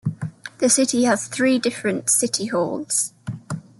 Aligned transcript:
The 0.57 0.67
city 0.67 1.03
has 1.03 1.27
three 1.27 1.59
different 1.59 2.09
City 2.09 2.47
Halls. 2.47 3.13